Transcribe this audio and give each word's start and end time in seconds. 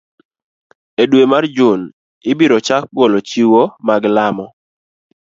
E 1.01 1.03
dwe 1.11 1.23
mar 1.31 1.45
Jun, 1.55 1.81
ibiro 2.31 2.57
chak 2.67 2.83
golo 2.97 3.17
chiwo 3.29 3.61
mag 3.87 4.03
lamo 4.15 4.45